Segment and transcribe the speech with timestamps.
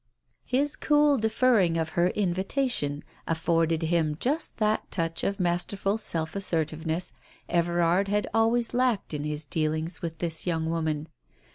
[0.57, 7.13] "His cool deferring of her invitation afforded him just that touch of masterful self assertiveness
[7.47, 11.07] Everard had always lacked in his dealings with this young woman.